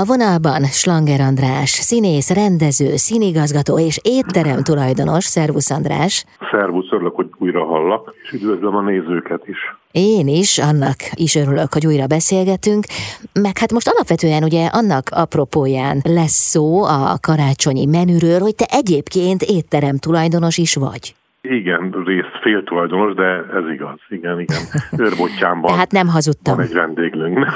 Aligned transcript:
A 0.00 0.04
vonalban 0.04 0.64
Slanger 0.64 1.20
András, 1.20 1.70
színész, 1.70 2.30
rendező, 2.30 2.96
színigazgató 2.96 3.78
és 3.78 3.98
étterem 4.02 4.62
tulajdonos. 4.62 5.24
Szervusz 5.24 5.70
András! 5.70 6.24
Szervusz, 6.50 6.90
örülök, 6.90 7.14
hogy 7.14 7.30
újra 7.38 7.64
hallak, 7.64 8.14
és 8.22 8.30
üdvözlöm 8.32 8.76
a 8.76 8.82
nézőket 8.82 9.42
is. 9.46 9.58
Én 9.90 10.28
is, 10.28 10.58
annak 10.58 10.96
is 11.14 11.34
örülök, 11.34 11.72
hogy 11.72 11.86
újra 11.86 12.06
beszélgetünk, 12.06 12.84
meg 13.32 13.58
hát 13.58 13.72
most 13.72 13.88
alapvetően 13.88 14.42
ugye 14.42 14.66
annak 14.66 15.08
apropóján 15.10 16.00
lesz 16.02 16.50
szó 16.50 16.84
a 16.84 17.18
karácsonyi 17.20 17.86
menüről, 17.86 18.40
hogy 18.40 18.54
te 18.54 18.66
egyébként 18.70 19.42
étterem 19.42 19.96
tulajdonos 19.98 20.58
is 20.58 20.74
vagy. 20.74 21.14
Igen, 21.48 22.02
részt 22.04 22.38
féltulajdonos, 22.40 23.14
de 23.14 23.44
ez 23.54 23.68
igaz. 23.72 23.98
Igen, 24.08 24.40
igen. 24.40 24.60
Őrbottyámban 24.98 25.70
Tehát 25.70 25.90
nem 25.90 26.06
hazudtam. 26.06 26.56
van 26.56 26.64
egy 26.64 26.72
vendéglőnk. 26.72 27.38
Nem, 27.38 27.52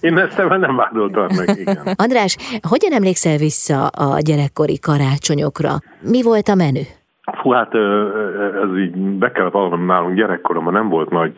Én 0.00 0.18
ezt 0.18 0.36
nem 0.48 0.76
vádoltam 0.76 1.26
meg, 1.36 1.58
igen. 1.58 1.78
András, 1.96 2.36
hogyan 2.68 2.92
emlékszel 2.92 3.36
vissza 3.36 3.86
a 3.86 4.18
gyerekkori 4.20 4.78
karácsonyokra? 4.78 5.72
Mi 6.00 6.22
volt 6.22 6.48
a 6.48 6.54
menü? 6.54 6.84
Fú, 7.40 7.50
hát 7.50 7.74
ez 8.64 8.78
így 8.78 8.96
be 8.96 9.32
kellett 9.32 9.52
vallanom 9.52 9.86
nálunk 9.86 10.16
gyerekkoromban 10.16 10.72
nem 10.72 10.88
volt 10.88 11.10
nagy 11.10 11.32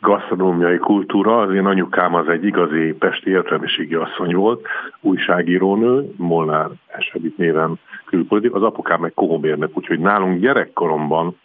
gasztronómiai 0.00 0.78
kultúra. 0.78 1.40
Az 1.40 1.54
én 1.54 1.66
anyukám 1.66 2.14
az 2.14 2.28
egy 2.28 2.44
igazi 2.44 2.94
pesti 2.98 3.30
értelmiségi 3.30 3.94
asszony 3.94 4.34
volt, 4.34 4.66
újságírónő, 5.00 6.12
Molnár 6.16 6.68
Esebit 7.08 7.36
néven 7.36 7.78
külpolitik, 8.04 8.54
az 8.54 8.62
apukám 8.62 9.04
egy 9.04 9.14
kohomérnek, 9.14 9.70
úgyhogy 9.74 9.98
nálunk 9.98 10.40
gyerekkoromban 10.40 11.36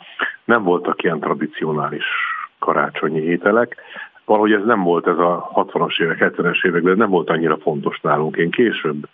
nem 0.46 0.64
voltak 0.64 1.04
ilyen 1.04 1.20
tradicionális 1.20 2.06
karácsonyi 2.60 3.20
ételek. 3.20 3.76
Valahogy 4.26 4.52
ez 4.52 4.66
nem 4.66 4.84
volt 4.84 5.08
ez 5.08 5.18
a 5.18 5.52
60-as 5.56 6.02
évek, 6.02 6.34
70-es 6.36 6.66
években, 6.66 6.98
nem 6.98 7.10
volt 7.10 7.30
annyira 7.30 7.58
fontos 7.58 8.00
nálunk. 8.02 8.36
Én 8.36 8.52
később 8.52 9.08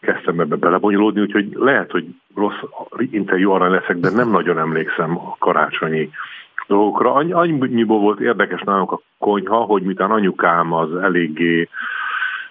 kezdtem 0.00 0.40
ebbe 0.40 0.56
belebonyolódni, 0.56 1.20
úgyhogy 1.20 1.52
lehet, 1.54 1.90
hogy 1.90 2.06
rossz 2.34 2.60
interjú 3.10 3.50
arra 3.50 3.68
leszek, 3.68 3.96
de 3.96 4.10
nem 4.10 4.30
nagyon 4.30 4.58
emlékszem 4.58 5.18
a 5.18 5.36
karácsonyi 5.38 6.10
dolgokra. 6.66 7.12
Annyiból 7.12 8.00
volt 8.00 8.20
érdekes 8.20 8.62
nálunk 8.62 8.92
a 8.92 9.00
konyha, 9.18 9.56
hogy 9.56 9.82
mitán 9.82 10.10
anyukám 10.10 10.72
az 10.72 10.94
eléggé 10.94 11.68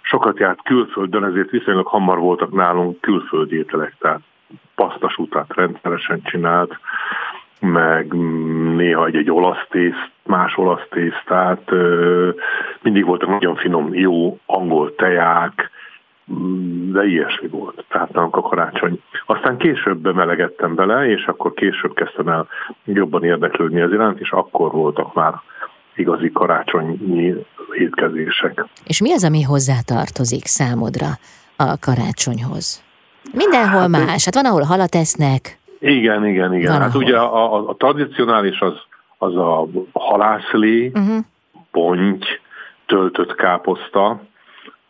sokat 0.09 0.39
járt 0.39 0.63
külföldön, 0.63 1.23
ezért 1.23 1.49
viszonylag 1.49 1.88
hamar 1.88 2.17
voltak 2.17 2.52
nálunk 2.52 3.02
külföldi 3.02 3.57
ételek, 3.57 3.95
tehát 3.99 4.21
pasztasútát 4.75 5.53
rendszeresen 5.55 6.21
csinált, 6.23 6.79
meg 7.59 8.13
néha 8.75 9.05
egy, 9.05 9.15
egy 9.15 9.31
olasz 9.31 9.65
tészt, 9.69 10.11
más 10.25 10.57
olasz 10.57 10.87
tésztát, 10.89 11.71
mindig 12.81 13.05
voltak 13.05 13.30
nagyon 13.30 13.55
finom, 13.55 13.93
jó 13.93 14.39
angol 14.45 14.95
teják, 14.95 15.69
de 16.91 17.05
ilyesmi 17.05 17.47
volt, 17.47 17.85
tehát 17.87 18.13
nálunk 18.13 18.35
a 18.35 18.41
karácsony. 18.41 19.02
Aztán 19.25 19.57
később 19.57 20.15
melegettem 20.15 20.75
bele, 20.75 21.09
és 21.09 21.25
akkor 21.25 21.53
később 21.53 21.93
kezdtem 21.93 22.27
el 22.27 22.47
jobban 22.85 23.23
érdeklődni 23.23 23.81
ez 23.81 23.91
iránt, 23.91 24.19
és 24.19 24.31
akkor 24.31 24.71
voltak 24.71 25.13
már 25.13 25.33
igazi 26.00 26.31
karácsonyi 26.31 27.36
étkezések. 27.73 28.66
És 28.86 29.02
mi 29.02 29.14
az, 29.14 29.23
ami 29.23 29.42
hozzátartozik 29.42 30.45
számodra 30.45 31.08
a 31.58 31.78
karácsonyhoz? 31.80 32.83
Mindenhol 33.33 33.80
hát, 33.80 33.89
más. 33.89 34.25
Hát 34.25 34.36
van, 34.36 34.45
ahol 34.45 34.61
halat 34.61 34.95
esznek. 34.95 35.58
Igen, 35.80 36.25
igen, 36.25 36.53
igen. 36.53 36.72
Van, 36.72 36.81
hát 36.81 36.89
ahol. 36.89 37.03
ugye 37.03 37.17
a, 37.17 37.55
a, 37.55 37.70
a 37.70 37.75
tradicionális 37.75 38.59
az, 38.59 38.73
az 39.17 39.36
a 39.36 39.67
halászlé, 39.92 40.92
uh-huh. 40.94 41.17
ponty, 41.72 42.25
töltött 42.86 43.36
káposzta, 43.36 44.22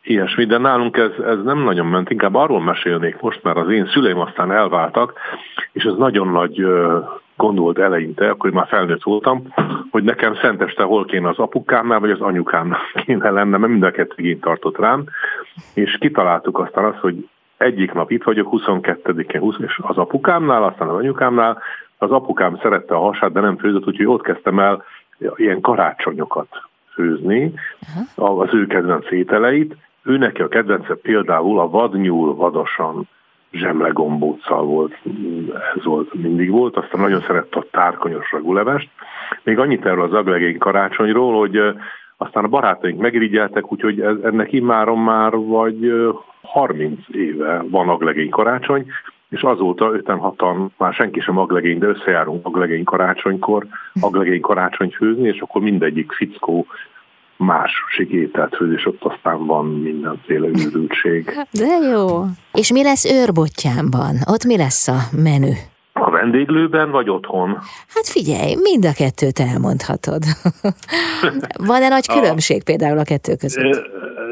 ilyesmi, 0.03 0.45
de 0.45 0.57
nálunk 0.57 0.97
ez, 0.97 1.11
ez 1.25 1.37
nem 1.43 1.63
nagyon 1.63 1.85
ment, 1.85 2.09
inkább 2.09 2.35
arról 2.35 2.61
mesélnék 2.61 3.21
most, 3.21 3.43
mert 3.43 3.57
az 3.57 3.69
én 3.69 3.89
szüleim 3.93 4.19
aztán 4.19 4.51
elváltak, 4.51 5.13
és 5.71 5.83
ez 5.83 5.93
nagyon 5.97 6.27
nagy 6.27 6.65
gond 7.35 7.57
volt 7.57 7.77
eleinte, 7.79 8.29
akkor 8.29 8.49
már 8.49 8.67
felnőtt 8.67 9.03
voltam, 9.03 9.53
hogy 9.91 10.03
nekem 10.03 10.35
szenteste 10.35 10.83
hol 10.83 11.05
kéne 11.05 11.29
az 11.29 11.37
apukámnál, 11.37 11.99
vagy 11.99 12.11
az 12.11 12.21
anyukámnál 12.21 12.79
kéne 13.05 13.29
lenne, 13.29 13.57
mert 13.57 13.71
mind 13.71 13.83
a 13.83 13.91
kettő 13.91 14.13
igényt 14.17 14.41
tartott 14.41 14.77
rám, 14.77 15.03
és 15.73 15.97
kitaláltuk 15.99 16.59
aztán 16.59 16.85
azt, 16.85 16.97
hogy 16.97 17.29
egyik 17.57 17.93
nap 17.93 18.11
itt 18.11 18.23
vagyok, 18.23 18.47
22-én, 18.51 19.41
20, 19.41 19.55
és 19.59 19.79
az 19.81 19.97
apukámnál, 19.97 20.63
aztán 20.63 20.87
az 20.87 20.95
anyukámnál, 20.95 21.61
az 21.97 22.11
apukám 22.11 22.59
szerette 22.61 22.95
a 22.95 22.99
hasát, 22.99 23.31
de 23.31 23.39
nem 23.39 23.57
főzött, 23.57 23.87
úgyhogy 23.87 24.07
ott 24.07 24.21
kezdtem 24.21 24.59
el 24.59 24.83
ilyen 25.35 25.61
karácsonyokat 25.61 26.47
főzni, 26.93 27.53
az 28.15 28.53
ő 28.53 28.67
kedvenc 28.67 29.11
ételeit, 29.11 29.75
ő 30.03 30.17
neki 30.17 30.41
a 30.41 30.47
kedvence 30.47 30.95
például 30.95 31.59
a 31.59 31.69
vadnyúl 31.69 32.35
vadasan 32.35 33.07
zsemlegombóccal 33.51 34.63
volt, 34.63 34.93
ez 35.75 35.83
volt, 35.83 36.13
mindig 36.13 36.49
volt, 36.49 36.77
aztán 36.77 37.01
nagyon 37.01 37.21
szerette 37.21 37.59
a 37.59 37.65
tárkonyos 37.71 38.31
ragulevest. 38.31 38.89
Még 39.43 39.59
annyit 39.59 39.85
erről 39.85 40.03
az 40.03 40.13
aglegény 40.13 40.57
karácsonyról, 40.57 41.39
hogy 41.39 41.57
aztán 42.17 42.43
a 42.43 42.47
barátaink 42.47 42.99
megirigyeltek, 42.99 43.71
úgyhogy 43.71 44.01
ez, 44.01 44.15
ennek 44.23 44.51
immáron 44.51 44.99
már 44.99 45.35
vagy 45.35 45.93
30 46.41 46.99
éve 47.11 47.63
van 47.69 47.89
aglegény 47.89 48.29
karácsony, 48.29 48.85
és 49.29 49.41
azóta 49.41 49.91
5-6-an 49.93 50.67
már 50.77 50.93
senki 50.93 51.19
sem 51.19 51.37
aglegény, 51.37 51.77
de 51.77 51.87
összejárunk 51.87 52.45
aglegény 52.45 52.83
karácsonykor, 52.83 53.65
aglegény 54.01 54.41
karácsony 54.41 54.89
főzni, 54.89 55.27
és 55.27 55.39
akkor 55.39 55.61
mindegyik 55.61 56.11
fickó 56.11 56.65
másik 57.39 58.09
ételt 58.11 58.55
főz, 58.55 58.73
és 58.73 58.85
ott 58.85 59.03
aztán 59.03 59.45
van 59.45 59.65
mindenféle 59.65 60.47
őrültség. 60.47 61.31
De 61.51 61.89
jó. 61.91 62.25
És 62.53 62.71
mi 62.71 62.83
lesz 62.83 63.05
őrbottyámban? 63.11 64.15
Ott 64.31 64.45
mi 64.45 64.57
lesz 64.57 64.87
a 64.87 64.97
menü? 65.11 65.51
A 65.93 66.09
vendéglőben, 66.09 66.91
vagy 66.91 67.09
otthon? 67.09 67.49
Hát 67.87 68.07
figyelj, 68.07 68.55
mind 68.61 68.85
a 68.85 68.93
kettőt 68.93 69.39
elmondhatod. 69.39 70.23
Van-e 71.69 71.87
nagy 71.87 72.07
különbség 72.07 72.59
a... 72.59 72.63
például 72.65 72.97
a 72.97 73.03
kettő 73.03 73.35
között? 73.35 73.87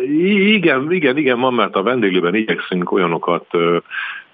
Igen, 0.08 0.92
igen, 0.92 1.18
igen, 1.18 1.40
van, 1.40 1.54
mert 1.54 1.76
a 1.76 1.84
vendéglőben 1.84 2.36
igyekszünk 2.36 2.92
olyanokat 2.92 3.46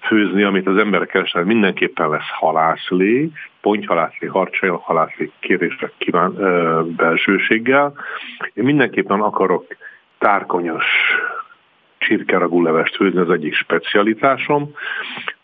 főzni, 0.06 0.42
amit 0.42 0.66
az 0.66 0.76
emberek 0.76 1.08
keresnek, 1.08 1.44
mindenképpen 1.44 2.08
lesz 2.08 2.28
halászlé, 2.38 3.30
pontyhalászlé, 3.60 4.26
harcsajal, 4.26 4.80
halászlé 4.82 5.30
kérésre 5.40 5.90
kíván 5.98 6.36
ö, 6.36 6.82
belsőséggel. 6.96 7.92
Én 8.54 8.64
mindenképpen 8.64 9.20
akarok 9.20 9.66
tárkonyos 10.18 10.84
csirkeragú 11.98 12.62
levest 12.62 12.96
főzni, 12.96 13.20
az 13.20 13.30
egyik 13.30 13.54
specialitásom. 13.54 14.70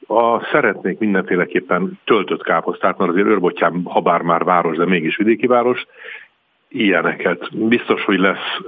A, 0.07 0.45
szeretnék 0.53 0.99
mindenféleképpen 0.99 1.99
töltött 2.05 2.43
káposztát, 2.43 2.99
mert 2.99 3.11
azért 3.11 3.27
Őrbottyám, 3.27 3.85
ha 3.85 4.01
bár 4.01 4.23
már 4.23 4.45
város, 4.45 4.77
de 4.77 4.85
mégis 4.85 5.17
vidéki 5.17 5.47
város, 5.47 5.87
ilyeneket. 6.71 7.57
Biztos, 7.69 8.05
hogy 8.05 8.19
lesz 8.19 8.61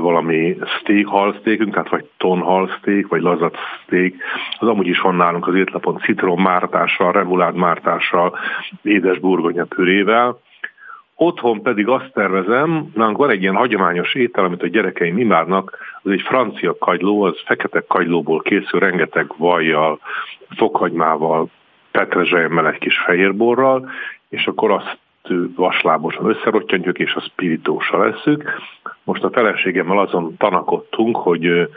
valami 0.00 0.56
steak, 0.80 1.06
halsztékünk, 1.06 1.72
tehát 1.72 1.88
vagy 1.88 2.08
tonhalszték, 2.16 3.08
vagy 3.08 3.22
lazat 3.22 3.56
steak. 3.82 4.12
Az 4.58 4.68
amúgy 4.68 4.86
is 4.86 5.00
van 5.00 5.14
nálunk 5.14 5.46
az 5.46 5.54
étlapon 5.54 5.98
citrom 5.98 6.42
mártással, 6.42 7.12
remulád 7.12 7.54
mártással, 7.54 8.38
édes 8.82 9.18
burgonya 9.18 9.64
pürével. 9.64 10.40
Otthon 11.14 11.62
pedig 11.62 11.88
azt 11.88 12.12
tervezem, 12.12 12.90
nálunk 12.94 13.16
van 13.16 13.30
egy 13.30 13.42
ilyen 13.42 13.56
hagyományos 13.56 14.14
étel, 14.14 14.44
amit 14.44 14.62
a 14.62 14.66
gyerekeim 14.66 15.18
imádnak, 15.18 15.78
az 16.02 16.10
egy 16.10 16.22
francia 16.22 16.76
kagyló, 16.78 17.22
az 17.22 17.42
fekete 17.44 17.84
kagylóból 17.88 18.40
készül, 18.40 18.80
rengeteg 18.80 19.26
vajjal, 19.36 19.98
fokhagymával, 20.56 21.48
petrezselyemmel, 21.90 22.68
egy 22.68 22.78
kis 22.78 22.98
fehérborral, 22.98 23.90
és 24.28 24.46
akkor 24.46 24.70
azt 24.70 24.98
vaslábosan 25.54 26.28
összerottantjuk, 26.28 26.98
és 26.98 27.14
a 27.14 27.20
spiritósa 27.20 27.98
leszük. 27.98 28.60
Most 29.04 29.24
a 29.24 29.30
feleségemmel 29.30 29.98
azon 29.98 30.36
tanakodtunk, 30.36 31.16
hogy 31.16 31.68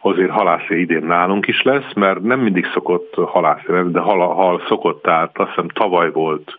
azért 0.00 0.30
halászé 0.30 0.80
idén 0.80 1.04
nálunk 1.04 1.46
is 1.46 1.62
lesz, 1.62 1.92
mert 1.94 2.22
nem 2.22 2.40
mindig 2.40 2.66
szokott 2.72 3.14
halászé 3.14 3.64
de 3.86 4.00
hal, 4.00 4.34
hal 4.34 4.62
szokott, 4.66 5.02
tehát 5.02 5.38
azt 5.38 5.48
hiszem 5.48 5.68
tavaly 5.68 6.10
volt 6.10 6.58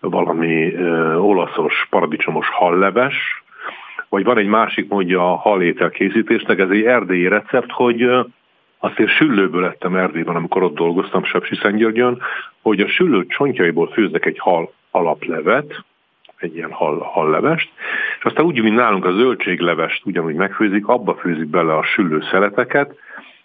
valami 0.00 0.74
ö, 0.74 1.14
olaszos 1.14 1.86
paradicsomos 1.90 2.48
halleves, 2.48 3.42
vagy 4.08 4.24
van 4.24 4.38
egy 4.38 4.46
másik 4.46 4.88
módja 4.88 5.32
a 5.32 5.36
halétel 5.36 5.90
készítésnek, 5.90 6.58
ez 6.58 6.70
egy 6.70 6.82
erdélyi 6.82 7.28
recept, 7.28 7.70
hogy 7.70 8.02
azt 8.78 8.98
én 8.98 9.06
süllőből 9.06 9.60
lettem 9.60 9.96
Erdélyben, 9.96 10.36
amikor 10.36 10.62
ott 10.62 10.74
dolgoztam 10.74 11.24
Sepsiszentgyörgyön, 11.24 12.22
hogy 12.62 12.80
a 12.80 12.88
süllő 12.88 13.26
csontjaiból 13.26 13.88
főznek 13.88 14.26
egy 14.26 14.38
hal 14.38 14.72
alaplevet, 14.90 15.84
egy 16.36 16.56
ilyen 16.56 16.72
hal, 16.72 16.98
hallevest, 16.98 17.70
és 18.18 18.24
aztán 18.24 18.44
úgy, 18.44 18.62
mint 18.62 18.76
nálunk 18.76 19.04
a 19.04 19.12
zöldséglevest 19.12 20.06
ugyanúgy 20.06 20.34
megfőzik, 20.34 20.86
abba 20.86 21.14
főzik 21.14 21.46
bele 21.46 21.76
a 21.76 21.84
süllő 21.84 22.22
szeleteket, 22.30 22.98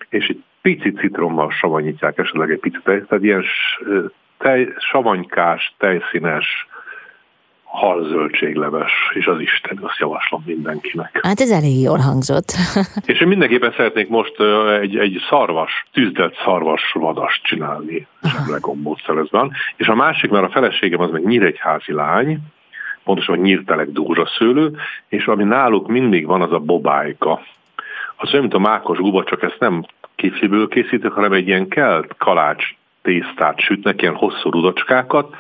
és 0.10 0.28
egy 0.28 0.44
pici 0.62 0.92
citrommal 0.92 1.52
savanyítják 1.52 2.18
esetleg 2.18 2.52
egy 2.52 2.60
picit, 2.60 2.84
tehát 2.84 3.24
ilyen 3.24 3.44
tej, 4.38 4.74
savanykás, 4.78 5.76
tejszínes 5.78 6.68
halzöldségleves, 7.76 8.92
és 9.14 9.28
az 9.28 9.40
Isten, 9.40 9.80
azt 9.82 9.98
javaslom 9.98 10.44
mindenkinek. 10.46 11.20
Hát 11.24 11.40
ez 11.40 11.52
elég 11.52 11.82
jól 11.82 11.98
hangzott. 11.98 12.54
és 13.12 13.22
én 13.22 13.28
mindenképpen 13.28 13.74
szeretnék 13.78 14.08
most 14.08 14.36
egy, 14.82 14.98
egy 14.98 15.22
szarvas, 15.30 15.86
tűzdelt 15.94 16.36
szarvas 16.44 16.92
vadast 16.94 17.44
csinálni 17.44 18.08
legombószerezben. 18.48 19.52
És 19.76 19.88
a 19.88 19.96
másik, 19.96 20.30
mert 20.30 20.46
a 20.46 20.50
feleségem 20.50 21.00
az 21.00 21.12
meg 21.12 21.26
nyíregyházi 21.26 21.94
lány, 21.94 22.40
pontosan 23.04 23.38
nyírtelek 23.38 23.88
szőlő, 24.38 24.78
és 25.08 25.26
ami 25.26 25.44
náluk 25.44 25.88
mindig 25.88 26.26
van, 26.26 26.42
az 26.42 26.52
a 26.52 26.60
bobájka. 26.60 27.42
Az 28.16 28.30
olyan, 28.30 28.42
mint 28.42 28.54
a 28.54 28.70
mákos 28.70 28.98
guba, 28.98 29.24
csak 29.24 29.44
ezt 29.44 29.60
nem 29.60 29.86
kifliből 30.16 30.68
készítik, 30.68 31.12
hanem 31.12 31.34
egy 31.34 31.48
ilyen 31.48 31.68
kelt 31.68 32.16
kalács 32.18 32.76
tésztát 33.02 33.60
sütnek, 33.60 34.02
ilyen 34.02 34.16
hosszú 34.16 34.50
rudacskákat, 34.50 35.36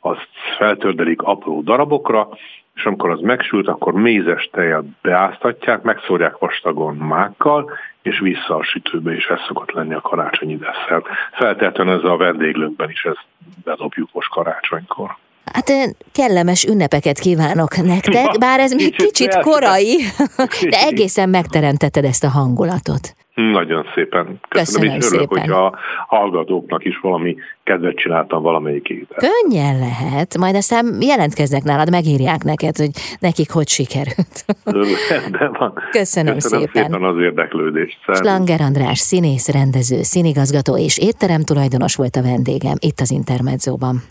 azt 0.00 0.28
feltördelik 0.58 1.22
apró 1.22 1.62
darabokra, 1.62 2.28
és 2.74 2.84
amikor 2.84 3.10
az 3.10 3.20
megsült, 3.20 3.68
akkor 3.68 3.92
mézes 3.92 4.48
tejet 4.52 4.84
beáztatják, 5.02 5.82
megszórják 5.82 6.38
vastagon 6.38 6.96
mákkal, 6.96 7.70
és 8.02 8.18
vissza 8.18 8.56
a 8.56 8.62
sütőbe, 8.62 9.12
és 9.12 9.26
ez 9.26 9.40
szokott 9.46 9.70
lenni 9.70 9.94
a 9.94 10.00
karácsonyi 10.00 10.56
desszert. 10.56 11.06
Feltétlenül 11.32 11.98
ez 11.98 12.10
a 12.10 12.16
vendéglőnkben 12.16 12.90
is, 12.90 13.04
ezt 13.04 13.24
bedobjuk 13.64 14.08
most 14.12 14.30
karácsonykor. 14.30 15.16
Hát 15.52 15.72
kellemes 16.12 16.64
ünnepeket 16.64 17.18
kívánok 17.18 17.76
nektek, 17.82 18.38
bár 18.38 18.60
ez 18.60 18.72
még 18.72 18.96
kicsit 18.96 19.38
korai, 19.40 19.96
de 20.70 20.78
egészen 20.86 21.28
megteremtetted 21.28 22.04
ezt 22.04 22.24
a 22.24 22.28
hangulatot. 22.28 23.14
Nagyon 23.34 23.86
szépen. 23.94 24.24
Köszönöm, 24.24 24.38
Köszönöm 24.48 24.96
és 24.96 25.06
örülök, 25.06 25.28
szépen. 25.28 25.40
hogy 25.40 25.50
a 25.50 25.78
hallgatóknak 26.06 26.84
is 26.84 26.98
valami 27.02 27.36
kedvet 27.64 27.96
csináltam 27.96 28.42
valamelyik. 28.42 29.06
Könnyen 29.16 29.78
lehet, 29.78 30.38
majd 30.38 30.54
aztán 30.54 30.96
jelentkeznek 31.00 31.62
nálad, 31.62 31.90
megírják 31.90 32.42
neked, 32.42 32.76
hogy 32.76 32.90
nekik 33.20 33.50
hogy 33.50 33.68
sikerült. 33.68 34.44
Rendben 35.10 35.56
van. 35.58 35.72
Köszönöm, 35.90 36.34
Köszönöm 36.34 36.64
szépen. 36.66 36.84
szépen 36.84 37.02
az 37.04 37.20
érdeklődést. 37.20 37.98
Slanger 38.14 38.60
András, 38.60 38.98
színész, 38.98 39.48
rendező, 39.48 40.02
színigazgató 40.02 40.76
és 40.78 40.98
étterem 40.98 41.42
tulajdonos 41.42 41.96
volt 41.96 42.16
a 42.16 42.22
vendégem 42.22 42.76
itt 42.78 43.00
az 43.00 43.10
Intermedzóban. 43.10 44.02